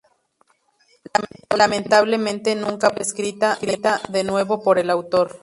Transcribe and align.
Lamentablemente 1.55 2.55
nunca 2.55 2.89
pudo 2.89 3.03
ser 3.03 3.03
escrita 3.03 3.59
de 4.09 4.23
nuevo 4.23 4.63
por 4.63 4.79
el 4.79 4.89
autor. 4.89 5.31